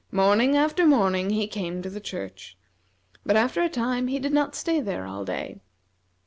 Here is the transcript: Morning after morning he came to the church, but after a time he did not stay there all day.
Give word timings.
Morning 0.11 0.57
after 0.57 0.83
morning 0.87 1.29
he 1.29 1.45
came 1.45 1.83
to 1.83 1.89
the 1.91 1.99
church, 2.01 2.57
but 3.23 3.35
after 3.35 3.61
a 3.61 3.69
time 3.69 4.07
he 4.07 4.17
did 4.17 4.33
not 4.33 4.55
stay 4.55 4.81
there 4.81 5.05
all 5.05 5.23
day. 5.23 5.59